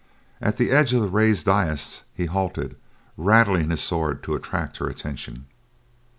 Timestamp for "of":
0.95-1.01